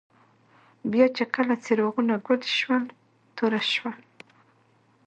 [0.91, 2.83] بیا چي کله څراغونه ګل شول،
[3.35, 3.91] توره شوه.